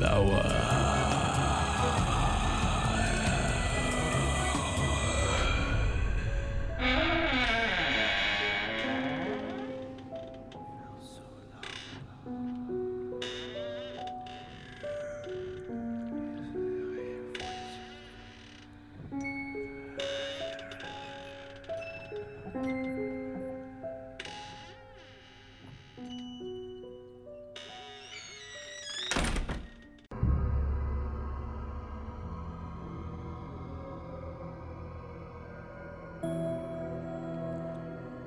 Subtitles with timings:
[0.00, 0.95] lawan.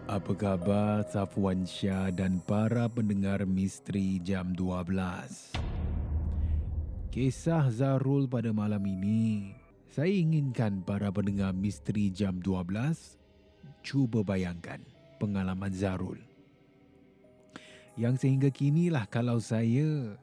[0.10, 5.54] Apa khabar Safwan Syah dan para pendengar misteri jam 12?
[7.14, 9.54] Kisah Zarul pada malam ini,
[9.86, 13.22] saya inginkan para pendengar misteri jam 12
[13.86, 14.82] cuba bayangkan
[15.22, 16.18] pengalaman Zarul.
[17.94, 20.18] Yang sehingga kinilah kalau saya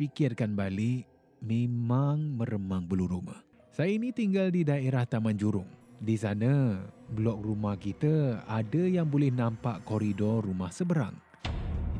[0.00, 1.04] fikirkan balik,
[1.44, 3.44] memang meremang bulu rumah.
[3.68, 5.79] Saya ini tinggal di daerah Taman Jurung.
[6.00, 6.80] Di sana,
[7.12, 11.12] blok rumah kita ada yang boleh nampak koridor rumah seberang.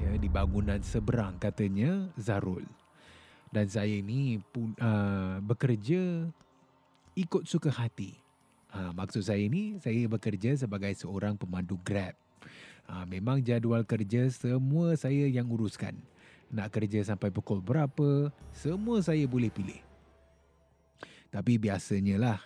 [0.01, 2.65] Ya, di bangunan seberang katanya Zarul.
[3.53, 6.25] Dan saya ini pun uh, bekerja
[7.13, 8.17] ikut suka hati.
[8.73, 12.17] Uh, maksud saya ini saya bekerja sebagai seorang pemandu Grab.
[12.89, 15.93] Uh, memang jadual kerja semua saya yang uruskan.
[16.49, 19.85] Nak kerja sampai pukul berapa, semua saya boleh pilih.
[21.29, 22.41] Tapi biasanya lah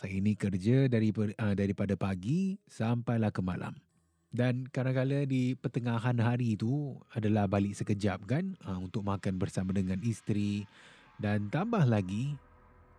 [0.00, 3.76] saya ini kerja dari uh, daripada pagi sampailah ke malam.
[4.32, 10.00] Dan kadang-kadang di pertengahan hari itu adalah balik sekejap kan uh, untuk makan bersama dengan
[10.00, 10.64] isteri.
[11.20, 12.32] Dan tambah lagi,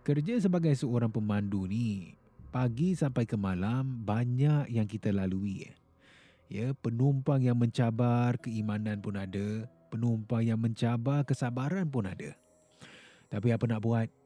[0.06, 2.14] kerja sebagai seorang pemandu ni
[2.54, 5.66] pagi sampai ke malam banyak yang kita lalui.
[6.46, 12.30] Ya, penumpang yang mencabar keimanan pun ada, penumpang yang mencabar kesabaran pun ada.
[13.26, 14.21] Tapi apa nak buat?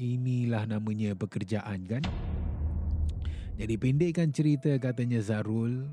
[0.00, 2.00] Inilah namanya pekerjaan kan?
[3.60, 5.84] Jadi pendekkan cerita katanya Zarul.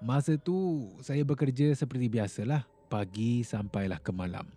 [0.00, 2.64] Masa tu saya bekerja seperti biasalah.
[2.88, 4.48] Pagi sampailah ke malam.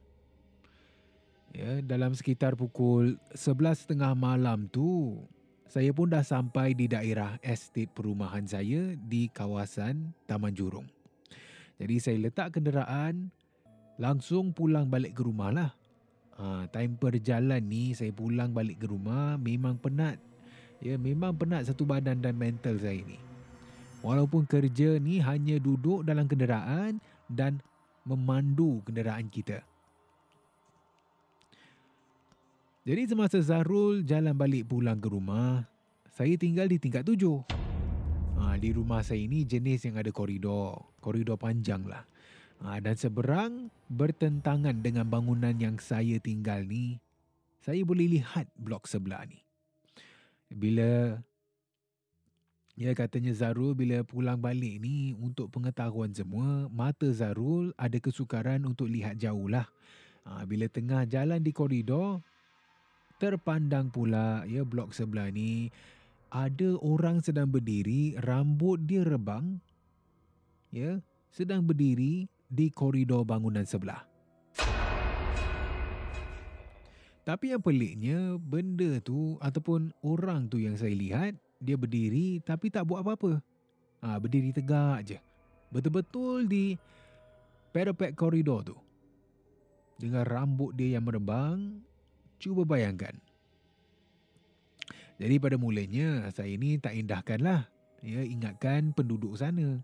[1.51, 5.19] Ya, dalam sekitar pukul 11.30 malam tu,
[5.67, 10.87] saya pun dah sampai di daerah estate perumahan saya di kawasan Taman Jurong.
[11.81, 13.27] Jadi saya letak kenderaan,
[13.99, 15.71] langsung pulang balik ke rumah lah.
[16.39, 20.15] Ha, time perjalanan ni saya pulang balik ke rumah memang penat.
[20.79, 23.19] Ya, memang penat satu badan dan mental saya ni.
[23.99, 27.59] Walaupun kerja ni hanya duduk dalam kenderaan dan
[28.07, 29.59] memandu kenderaan kita.
[32.87, 35.67] Jadi semasa Zarul jalan balik pulang ke rumah,
[36.15, 37.43] saya tinggal di tingkat tujuh.
[38.39, 40.95] Ha, di rumah saya ini jenis yang ada koridor.
[41.03, 42.07] Koridor panjang lah.
[42.59, 46.99] Ha, dan seberang bertentangan dengan bangunan yang saya tinggal ni,
[47.63, 49.39] saya boleh lihat blok sebelah ni.
[50.51, 51.15] Bila
[52.79, 58.87] Ya katanya Zarul bila pulang balik ni untuk pengetahuan semua, mata Zarul ada kesukaran untuk
[58.87, 59.67] lihat jauh lah.
[60.23, 62.23] Ha, bila tengah jalan di koridor,
[63.19, 65.67] terpandang pula ya blok sebelah ni
[66.31, 69.59] ada orang sedang berdiri, rambut dia rebang,
[70.71, 71.03] ya,
[71.35, 74.09] sedang berdiri di koridor bangunan sebelah.
[77.23, 82.89] Tapi yang peliknya, benda tu ataupun orang tu yang saya lihat, dia berdiri tapi tak
[82.89, 83.37] buat apa-apa.
[84.01, 85.17] Ha, berdiri tegak je.
[85.69, 86.73] Betul-betul di
[87.69, 88.75] parapet koridor tu.
[90.01, 91.85] Dengan rambut dia yang merebang,
[92.41, 93.13] cuba bayangkan.
[95.19, 97.67] Jadi pada mulanya, saya ni tak indahkanlah.
[97.99, 99.83] Ya, ingatkan penduduk sana.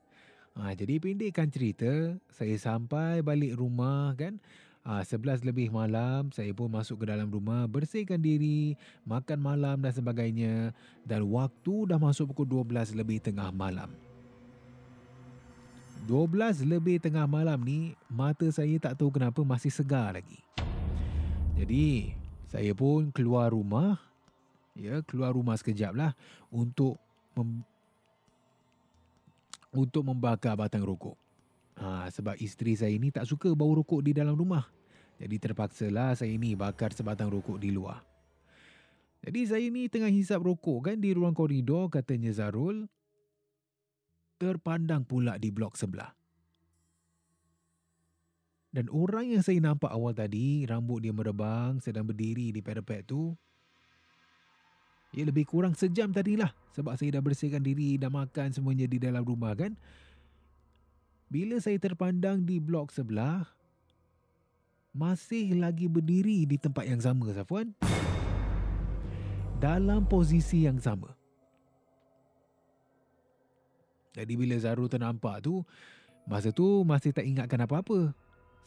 [0.55, 4.39] Ha, jadi pendekkan cerita, saya sampai balik rumah kan.
[4.87, 9.91] Ah, 11 lebih malam, saya pun masuk ke dalam rumah, bersihkan diri, makan malam dan
[9.91, 10.71] sebagainya.
[11.03, 13.91] Dan waktu dah masuk pukul 12 lebih tengah malam.
[16.07, 20.39] 12 lebih tengah malam ni, mata saya tak tahu kenapa masih segar lagi.
[21.59, 22.15] Jadi,
[22.47, 23.99] saya pun keluar rumah,
[24.71, 26.15] ya keluar rumah sekejap lah
[26.47, 26.95] untuk
[27.35, 27.74] mem-
[29.75, 31.19] untuk membakar batang rokok.
[31.75, 34.63] Ha, sebab isteri saya ini tak suka bau rokok di dalam rumah.
[35.19, 37.99] Jadi terpaksalah saya ini bakar sebatang rokok di luar.
[39.25, 42.87] Jadi saya ini tengah hisap rokok kan di ruang koridor katanya Zarul.
[44.35, 46.11] Terpandang pula di blok sebelah.
[48.75, 53.31] Dan orang yang saya nampak awal tadi, rambut dia merebang, sedang berdiri di parapet tu.
[55.15, 59.23] Ya lebih kurang sejam tadilah sebab saya dah bersihkan diri, dah makan semuanya di dalam
[59.23, 59.71] rumah kan.
[61.31, 63.47] Bila saya terpandang di blok sebelah,
[64.91, 67.71] masih lagi berdiri di tempat yang sama, Safwan.
[69.63, 71.15] Dalam posisi yang sama.
[74.15, 75.63] Jadi bila Zarul ternampak tu,
[76.27, 78.11] masa tu masih tak ingatkan apa-apa.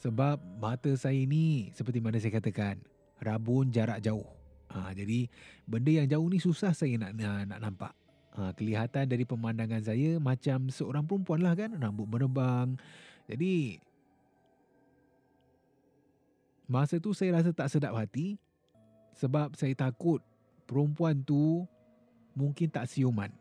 [0.00, 2.80] Sebab mata saya ni, seperti mana saya katakan,
[3.20, 4.37] rabun jarak jauh.
[4.78, 5.26] Ha, jadi
[5.66, 7.92] benda yang jauh ni susah saya nak nak, nak nampak.
[8.38, 12.78] Ha, kelihatan dari pemandangan saya macam seorang perempuan lah kan, rambut merebang.
[13.26, 13.82] Jadi
[16.68, 18.36] Masa tu saya rasa tak sedap hati
[19.16, 20.20] sebab saya takut
[20.68, 21.64] perempuan tu
[22.36, 23.32] mungkin tak siuman.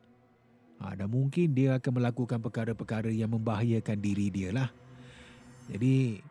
[0.79, 4.71] Ha, dan mungkin dia akan melakukan perkara-perkara yang membahayakan diri dia lah.
[5.67, 6.23] Jadi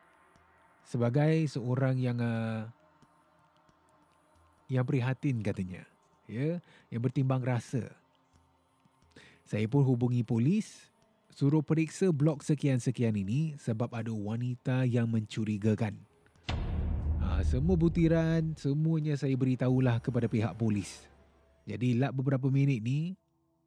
[0.89, 2.65] sebagai seorang yang uh,
[4.67, 5.83] yang prihatin katanya,
[6.27, 6.59] ya,
[6.91, 7.87] yang bertimbang rasa.
[9.47, 10.91] Saya pun hubungi polis
[11.31, 15.95] suruh periksa blok sekian-sekian ini sebab ada wanita yang mencurigakan.
[17.21, 21.05] Ah, semua butiran, semuanya saya beritahulah kepada pihak polis.
[21.69, 23.13] Jadi lap beberapa minit ni,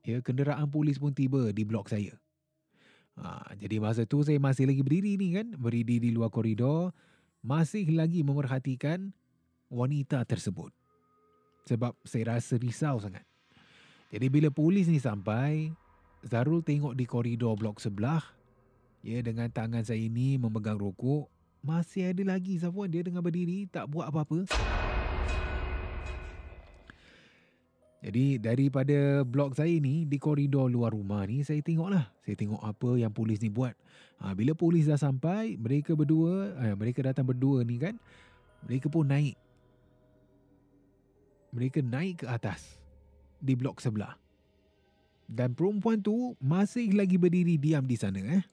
[0.01, 2.15] ya kenderaan polis pun tiba di blok saya.
[3.19, 6.95] Ha, jadi masa tu saya masih lagi berdiri ni kan, berdiri di luar koridor,
[7.43, 9.11] masih lagi memerhatikan
[9.67, 10.71] wanita tersebut.
[11.69, 13.21] Sebab saya rasa risau sangat.
[14.09, 15.69] Jadi bila polis ni sampai,
[16.25, 18.25] Zarul tengok di koridor blok sebelah,
[19.05, 21.29] ya dengan tangan saya ini memegang rokok,
[21.61, 24.49] masih ada lagi Safwan dia tengah berdiri tak buat apa-apa.
[27.99, 32.07] Jadi daripada blok saya ni di koridor luar rumah ni saya tengoklah.
[32.23, 33.75] Saya tengok apa yang polis ni buat.
[34.23, 37.99] Ha, bila polis dah sampai, mereka berdua, eh, mereka datang berdua ni kan.
[38.65, 39.35] Mereka pun naik.
[41.49, 42.77] Mereka naik ke atas
[43.41, 44.13] di blok sebelah.
[45.29, 48.45] Dan perempuan tu masih lagi berdiri diam di sana eh.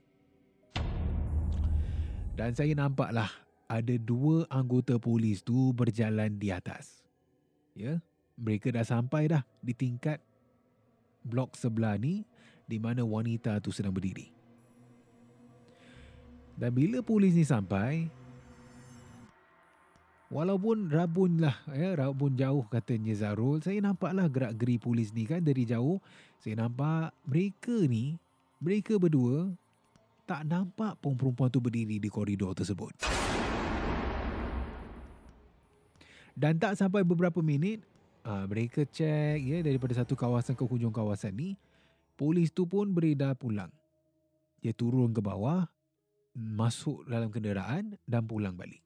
[2.36, 3.32] Dan saya nampaklah
[3.66, 7.00] ada dua anggota polis tu berjalan di atas.
[7.72, 8.00] Ya,
[8.36, 10.20] mereka dah sampai dah di tingkat
[11.24, 12.28] blok sebelah ni
[12.68, 14.28] di mana wanita tu sedang berdiri.
[16.56, 18.08] Dan bila polis ni sampai,
[20.28, 25.66] walaupun rabun lah, ya, rabun jauh katanya Zarul, saya nampaklah gerak-geri polis ni kan dari
[25.66, 26.02] jauh.
[26.42, 28.18] Saya nampak mereka ni,
[28.58, 29.50] mereka berdua
[30.26, 32.90] tak nampak pun perempuan tu berdiri di koridor tersebut.
[36.36, 37.80] Dan tak sampai beberapa minit,
[38.26, 41.48] uh, mereka cek ya daripada satu kawasan ke hujung kawasan ni,
[42.18, 43.72] polis tu pun beredar pulang.
[44.60, 45.64] Dia turun ke bawah,
[46.36, 48.85] masuk dalam kenderaan dan pulang balik.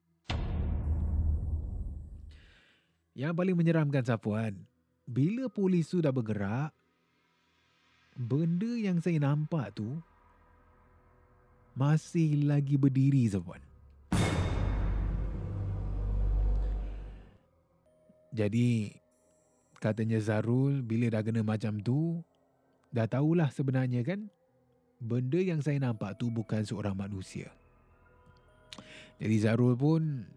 [3.11, 4.55] Yang paling menyeramkan Sapuan,
[5.03, 6.71] bila polis tu dah bergerak,
[8.15, 9.99] benda yang saya nampak tu
[11.75, 13.59] masih lagi berdiri Zawan.
[18.31, 18.95] Jadi
[19.83, 22.23] katanya Zarul bila dah kena macam tu
[22.95, 24.31] dah tahulah sebenarnya kan
[25.03, 27.51] benda yang saya nampak tu bukan seorang manusia.
[29.19, 30.31] Jadi Zarul pun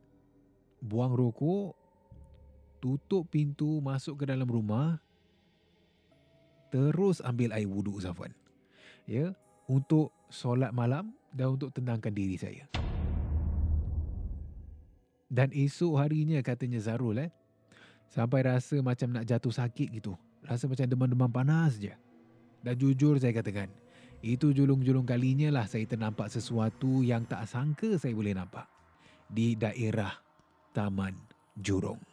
[0.82, 1.83] buang rokok
[2.84, 5.00] tutup pintu masuk ke dalam rumah
[6.68, 8.36] terus ambil air wuduk Safwan.
[9.08, 9.32] Ya,
[9.72, 12.68] untuk solat malam dan untuk tenangkan diri saya.
[15.32, 17.32] Dan esok harinya katanya Zarul eh,
[18.12, 20.14] sampai rasa macam nak jatuh sakit gitu.
[20.44, 21.96] Rasa macam demam-demam panas je.
[22.64, 23.72] Dan jujur saya katakan,
[24.22, 28.68] itu julung-julung kalinya lah saya ternampak sesuatu yang tak sangka saya boleh nampak.
[29.28, 30.14] Di daerah
[30.72, 31.18] Taman
[31.58, 32.13] Jurong.